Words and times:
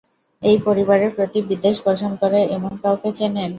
এই 0.41 0.57
পরিবারের 0.65 1.11
প্রতি 1.15 1.39
বিদ্বেষ 1.49 1.77
পোষণ 1.85 2.11
করে 2.21 2.39
এমন 2.55 2.73
কাউকে 2.83 3.09
চেনেন? 3.17 3.49